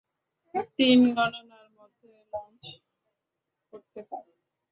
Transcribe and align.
তিন 0.77 0.99
গণনার 1.15 1.67
মধ্যে 1.77 2.09
লঞ্চ 2.33 2.63
করতে 3.73 4.01
পারো। 4.09 4.31